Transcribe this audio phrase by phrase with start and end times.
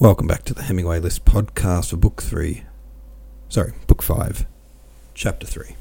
[0.00, 2.62] Welcome back to the Hemingway List podcast for Book 3.
[3.48, 4.46] Sorry, Book 5,
[5.12, 5.74] Chapter 3.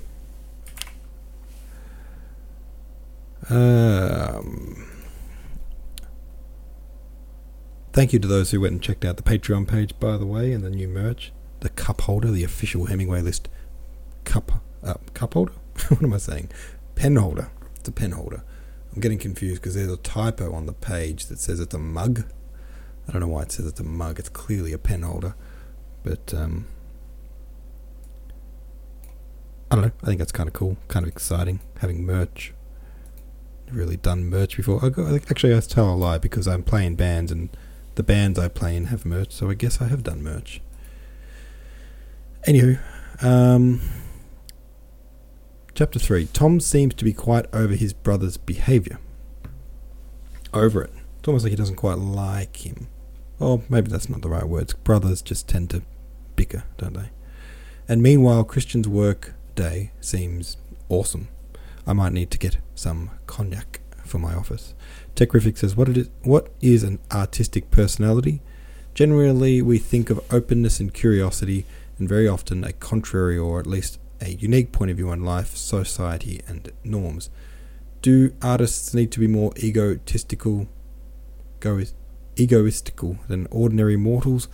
[3.51, 4.87] Um,
[7.93, 10.51] thank you to those who went and checked out the Patreon page, by the way,
[10.51, 11.31] and the new merch.
[11.59, 13.49] The cup holder, the official Hemingway List
[14.23, 15.53] cup uh, cup holder?
[15.89, 16.49] what am I saying?
[16.95, 17.51] Pen holder.
[17.75, 18.41] It's a pen holder.
[18.95, 22.23] I'm getting confused because there's a typo on the page that says it's a mug.
[23.07, 24.19] I don't know why it says it's a mug.
[24.19, 25.35] It's clearly a pen holder.
[26.03, 26.67] But, um,
[29.69, 29.91] I don't know.
[30.03, 30.77] I think that's kind of cool.
[30.87, 31.59] Kind of exciting.
[31.79, 32.53] Having merch.
[33.71, 34.83] Really done merch before.
[34.83, 37.49] I got, actually, I tell a lie because I'm playing bands and
[37.95, 39.31] the bands I play in have merch.
[39.31, 40.61] So I guess I have done merch.
[42.47, 42.79] Anywho,
[43.21, 43.81] um,
[45.73, 46.27] chapter 3.
[46.27, 48.99] Tom seems to be quite over his brother's behaviour.
[50.53, 50.93] Over it.
[51.19, 52.87] It's almost like he doesn't quite like him.
[53.39, 54.73] Or maybe that's not the right words.
[54.73, 55.83] Brothers just tend to
[56.35, 57.09] bicker, don't they?
[57.87, 60.57] And meanwhile, Christian's work day seems
[60.89, 61.29] awesome.
[61.85, 64.73] I might need to get some cognac for my office.
[65.15, 68.41] Techrific says, what, it is, what is an artistic personality?
[68.93, 71.65] Generally, we think of openness and curiosity,
[71.97, 75.55] and very often a contrary or at least a unique point of view on life,
[75.55, 77.29] society, and norms.
[78.01, 80.67] Do artists need to be more egotistical,
[81.59, 81.81] go
[82.37, 84.47] egoistical than ordinary mortals?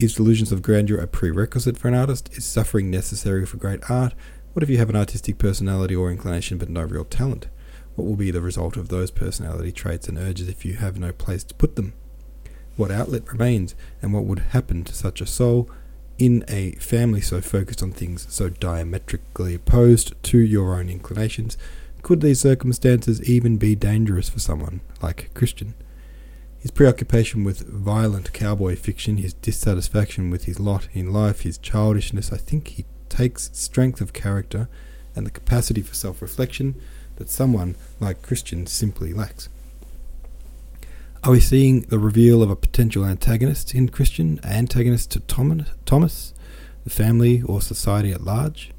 [0.00, 2.30] Is delusions of grandeur a prerequisite for an artist?
[2.36, 4.14] Is suffering necessary for great art?
[4.52, 7.48] What if you have an artistic personality or inclination but no real talent?
[7.94, 11.12] What will be the result of those personality traits and urges if you have no
[11.12, 11.92] place to put them?
[12.76, 15.70] What outlet remains, and what would happen to such a soul
[16.18, 21.56] in a family so focused on things so diametrically opposed to your own inclinations?
[22.02, 25.74] Could these circumstances even be dangerous for someone like Christian?
[26.64, 32.32] His preoccupation with violent cowboy fiction, his dissatisfaction with his lot in life, his childishness,
[32.32, 34.70] I think he takes strength of character
[35.14, 36.80] and the capacity for self reflection
[37.16, 39.50] that someone like Christian simply lacks.
[41.22, 45.20] Are we seeing the reveal of a potential antagonist in Christian, antagonist to
[45.84, 46.32] Thomas,
[46.84, 48.70] the family, or society at large?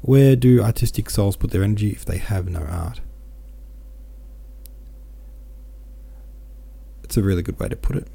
[0.00, 3.02] Where do artistic souls put their energy if they have no art?
[7.06, 8.08] It's a really good way to put it.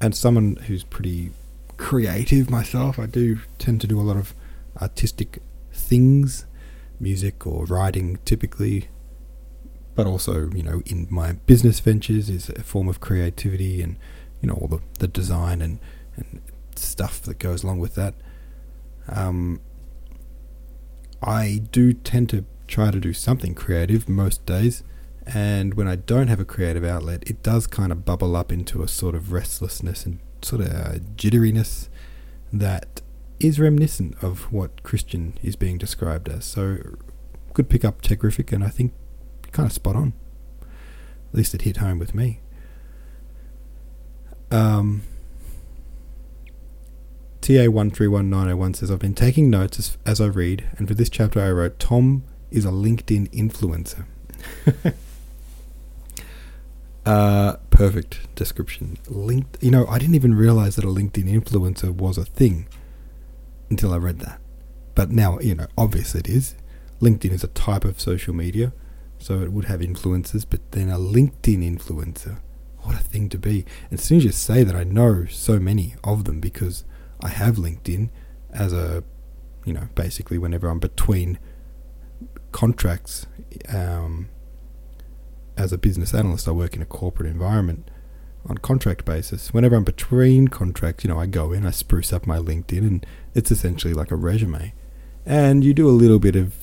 [0.00, 1.30] And someone who's pretty
[1.76, 4.34] creative myself, I do tend to do a lot of
[4.80, 5.38] artistic
[5.72, 6.44] things,
[6.98, 8.88] music or writing typically,
[9.94, 13.96] but also, you know, in my business ventures is a form of creativity and,
[14.40, 15.78] you know, all the, the design and,
[16.16, 16.40] and
[16.74, 18.14] stuff that goes along with that.
[19.08, 19.60] Um,
[21.22, 24.82] I do tend to try to do something creative most days.
[25.26, 28.82] And when I don't have a creative outlet, it does kind of bubble up into
[28.82, 30.68] a sort of restlessness and sort of
[31.16, 31.88] jitteriness
[32.52, 33.00] that
[33.38, 36.44] is reminiscent of what Christian is being described as.
[36.44, 36.78] So,
[37.54, 38.92] good pick up Techrific, and I think
[39.52, 40.12] kind of spot on.
[41.30, 42.40] At least it hit home with me.
[44.50, 45.02] Um,
[47.40, 51.50] TA131901 says, I've been taking notes as, as I read, and for this chapter I
[51.50, 54.04] wrote, Tom is a LinkedIn influencer.
[57.04, 58.96] Uh, perfect description.
[59.08, 59.58] Linked.
[59.60, 62.68] You know, I didn't even realize that a LinkedIn influencer was a thing
[63.70, 64.40] until I read that.
[64.94, 66.54] But now, you know, obviously it is.
[67.00, 68.72] LinkedIn is a type of social media,
[69.18, 70.46] so it would have influencers.
[70.48, 72.38] But then a LinkedIn influencer,
[72.82, 73.64] what a thing to be!
[73.90, 76.84] And as soon as you say that, I know so many of them because
[77.20, 78.10] I have LinkedIn
[78.52, 79.02] as a,
[79.64, 81.38] you know, basically whenever I'm between
[82.52, 83.26] contracts.
[83.68, 84.28] Um,
[85.62, 87.90] as a business analyst, I work in a corporate environment
[88.44, 89.54] on contract basis.
[89.54, 93.06] Whenever I'm between contracts, you know, I go in, I spruce up my LinkedIn, and
[93.34, 94.74] it's essentially like a resume.
[95.24, 96.54] And you do a little bit of,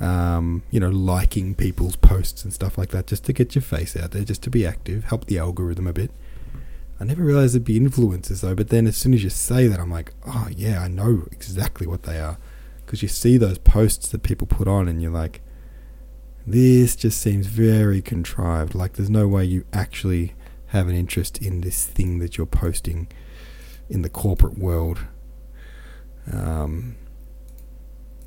[0.00, 3.94] um, you know, liking people's posts and stuff like that, just to get your face
[3.94, 6.10] out there, just to be active, help the algorithm a bit.
[6.98, 9.78] I never realized it'd be influencers though, but then as soon as you say that,
[9.78, 12.38] I'm like, oh yeah, I know exactly what they are,
[12.84, 15.42] because you see those posts that people put on, and you're like,
[16.52, 18.74] this just seems very contrived.
[18.74, 20.34] Like there's no way you actually
[20.68, 23.08] have an interest in this thing that you're posting
[23.88, 25.00] in the corporate world.
[26.32, 26.96] Um,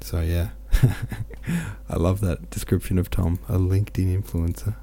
[0.01, 0.49] so yeah,
[1.89, 4.75] I love that description of Tom, a LinkedIn influencer.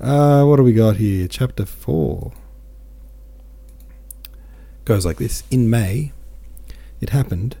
[0.00, 1.28] Uh, what do we got here?
[1.28, 2.32] Chapter four
[4.84, 6.12] goes like this: In May,
[7.00, 7.56] it happened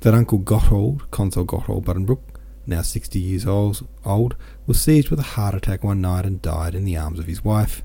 [0.00, 2.20] that Uncle Gotthold, Consul Gotthold Buddenbrook,
[2.68, 4.36] now 60 years old,
[4.66, 7.42] was seized with a heart attack one night and died in the arms of his
[7.42, 7.82] wife,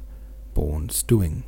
[0.53, 1.44] born Stewing.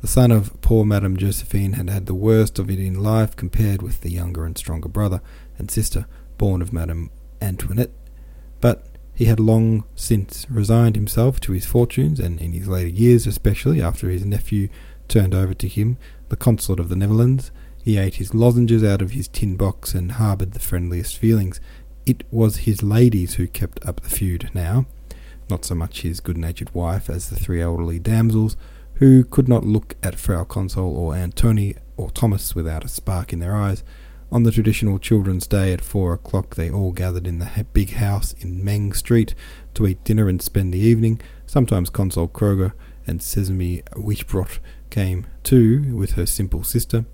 [0.00, 3.82] The son of poor Madame Josephine had had the worst of it in life compared
[3.82, 5.20] with the younger and stronger brother
[5.58, 6.06] and sister
[6.38, 7.10] born of Madame
[7.42, 7.90] Antoinette,
[8.60, 13.26] but he had long since resigned himself to his fortunes, and in his later years,
[13.26, 14.68] especially after his nephew
[15.08, 15.98] turned over to him
[16.28, 17.50] the consulate of the Netherlands,
[17.82, 21.60] he ate his lozenges out of his tin box and harboured the friendliest feelings.
[22.08, 24.86] It was his ladies who kept up the feud now,
[25.50, 28.56] not so much his good natured wife as the three elderly damsels,
[28.94, 33.40] who could not look at Frau Consul or Antonie or Thomas without a spark in
[33.40, 33.84] their eyes.
[34.32, 38.32] On the traditional Children's Day at four o'clock, they all gathered in the big house
[38.40, 39.34] in Meng Street
[39.74, 41.20] to eat dinner and spend the evening.
[41.44, 42.72] Sometimes Consul Kroger
[43.06, 47.04] and Sesemi Weichbrodt came too with her simple sister.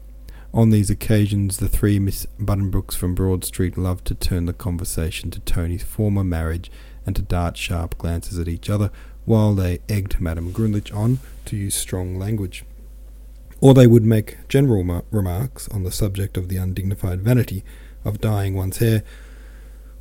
[0.55, 5.29] On these occasions, the three Miss Buddenbrooks from Broad Street loved to turn the conversation
[5.33, 6.71] to Tony's former marriage
[7.05, 8.93] and to dart sharp glances at each other
[9.25, 12.65] while they egged Madame Grunlich on to use strong language.
[13.61, 17.65] Or they would make general remarks on the subject of the undignified vanity
[18.05, 19.03] of dyeing one's hair,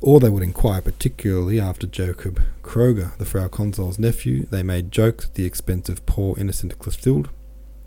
[0.00, 4.46] or they would inquire particularly after Jacob Kroger, the Frau Consul's nephew.
[4.46, 7.28] They made jokes at the expense of poor innocent Clotilde,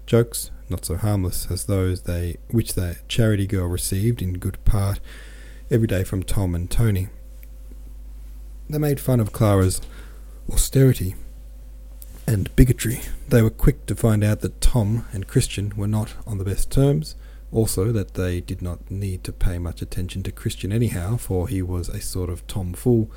[0.06, 5.00] jokes not so harmless as those they which the charity girl received in good part
[5.70, 7.08] every day from Tom and Tony.
[8.70, 9.82] They made fun of Clara's
[10.52, 11.16] austerity
[12.26, 13.02] and bigotry.
[13.30, 16.70] They were quick to find out that Tom and Christian were not on the best
[16.70, 17.16] terms,
[17.52, 21.62] also that they did not need to pay much attention to Christian anyhow, for he
[21.62, 23.10] was a sort of Tom fool.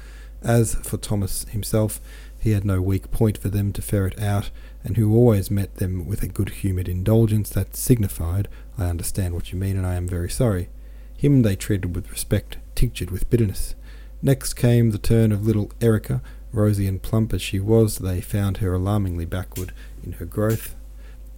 [0.42, 2.00] As for Thomas himself,
[2.40, 4.50] he had no weak point for them to ferret out,
[4.82, 8.48] and who always met them with a good humoured indulgence that signified,
[8.78, 10.68] I understand what you mean, and I am very sorry.
[11.16, 13.74] Him they treated with respect, tinctured with bitterness.
[14.22, 16.22] Next came the turn of little Erica,
[16.52, 19.72] Rosy and plump as she was, they found her alarmingly backward
[20.02, 20.74] in her growth.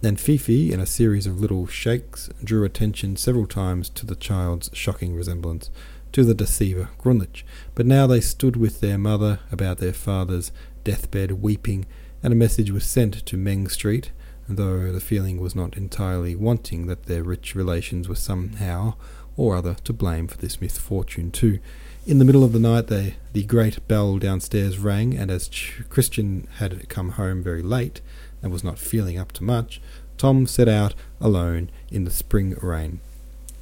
[0.01, 4.69] Then Pfiffi, in a series of little shakes, drew attention several times to the child's
[4.73, 5.69] shocking resemblance
[6.13, 7.43] to the deceiver Grunlich.
[7.75, 10.51] But now they stood with their mother about their father's
[10.83, 11.85] deathbed, weeping,
[12.21, 14.11] and a message was sent to Meng Street,
[14.47, 18.93] though the feeling was not entirely wanting that their rich relations were somehow
[19.35, 21.59] or other to blame for this misfortune too.
[22.05, 25.81] In the middle of the night, they, the great bell downstairs rang, and as Ch-
[25.89, 28.01] Christian had come home very late
[28.41, 29.81] and was not feeling up to much,
[30.17, 32.99] Tom set out alone in the spring rain.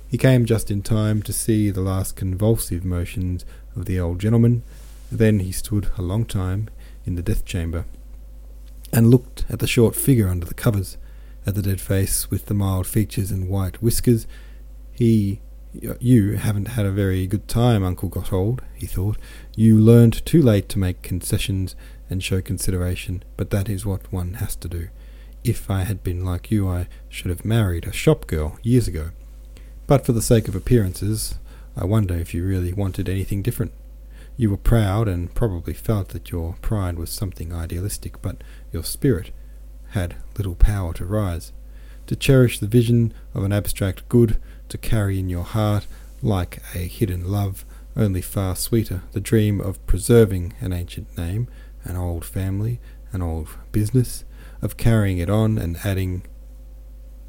[0.09, 3.45] He came just in time to see the last convulsive motions
[3.75, 4.63] of the old gentleman.
[5.11, 6.69] Then he stood a long time
[7.05, 7.85] in the death chamber
[8.93, 10.97] and looked at the short figure under the covers,
[11.45, 14.27] at the dead face with the mild features and white whiskers.
[14.91, 15.41] He
[15.73, 19.17] you haven't had a very good time, Uncle Gotthold, he thought.
[19.55, 21.75] You learned too late to make concessions
[22.09, 24.89] and show consideration, but that is what one has to do.
[25.43, 29.11] If I had been like you, I should have married a shop girl years ago.
[29.87, 31.39] But for the sake of appearances,
[31.75, 33.71] I wonder if you really wanted anything different.
[34.37, 39.31] You were proud and probably felt that your pride was something idealistic, but your spirit
[39.89, 41.51] had little power to rise.
[42.07, 44.37] To cherish the vision of an abstract good
[44.69, 45.85] to carry in your heart
[46.21, 51.47] like a hidden love, only far sweeter, the dream of preserving an ancient name,
[51.83, 52.79] an old family,
[53.11, 54.23] an old business,
[54.61, 56.23] of carrying it on and adding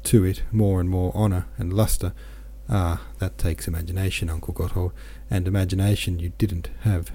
[0.03, 2.13] to it more and more honour and lustre.
[2.69, 4.93] Ah, that takes imagination, Uncle Gotthold,
[5.29, 7.11] and imagination you didn't have.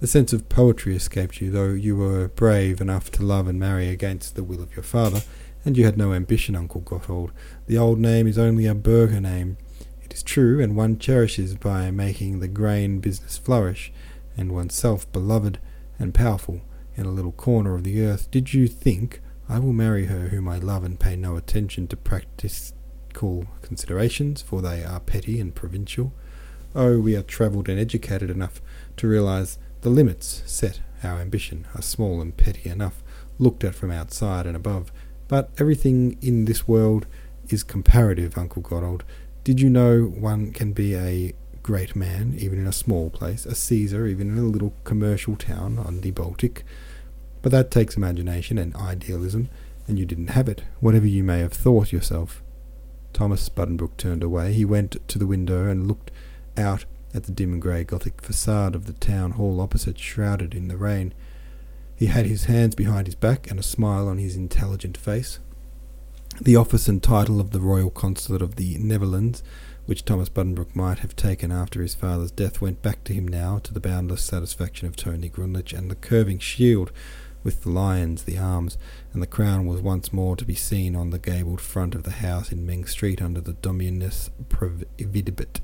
[0.00, 3.88] The sense of poetry escaped you, though you were brave enough to love and marry
[3.88, 5.22] against the will of your father,
[5.64, 7.30] and you had no ambition, Uncle Gotthold.
[7.66, 9.58] The old name is only a burgher name.
[10.02, 13.92] It is true, and one cherishes by making the grain business flourish,
[14.36, 15.58] and oneself beloved
[15.98, 16.62] and powerful
[16.96, 18.30] in a little corner of the earth.
[18.30, 21.96] Did you think I will marry her whom I love and pay no attention to
[23.12, 26.12] practical considerations, for they are petty and provincial?
[26.74, 28.62] Oh, we are travelled and educated enough
[28.96, 33.02] to realize the limits set our ambition are small and petty enough,
[33.38, 34.90] looked at from outside and above,
[35.28, 37.06] but everything in this world
[37.50, 39.02] is comparative, Uncle Gotthold.
[39.44, 43.54] Did you know one can be a great man, even in a small place, a
[43.54, 46.64] Caesar, even in a little commercial town on the Baltic?
[47.42, 49.50] But that takes imagination and idealism,
[49.86, 52.42] and you didn't have it, whatever you may have thought yourself.
[53.12, 54.52] Thomas Buddenbrook turned away.
[54.52, 56.10] He went to the window and looked
[56.56, 60.76] out at the dim grey Gothic facade of the town hall opposite, shrouded in the
[60.76, 61.12] rain.
[61.94, 65.38] He had his hands behind his back and a smile on his intelligent face.
[66.40, 69.42] The office and title of the Royal Consulate of the Netherlands,
[69.84, 73.58] which Thomas Buddenbrook might have taken after his father's death, went back to him now
[73.58, 76.90] to the boundless satisfaction of Tony Grunlich, and the curving shield
[77.42, 78.78] with the lions, the arms,
[79.12, 82.12] and the crown was once more to be seen on the gabled front of the
[82.12, 85.60] house in Meng Street under the Dominus Providebit.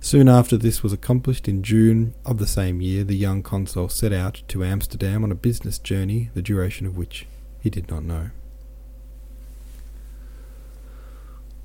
[0.00, 4.12] Soon after this was accomplished, in June of the same year, the young consul set
[4.12, 7.26] out to Amsterdam on a business journey, the duration of which
[7.60, 8.30] he did not know.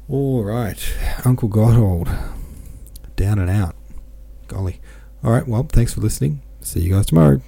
[0.08, 0.96] All right,
[1.26, 2.08] Uncle Gotthold,
[3.16, 3.76] down and out.
[4.48, 4.80] Golly.
[5.24, 6.42] All right, well, thanks for listening.
[6.62, 7.42] See you guys tomorrow.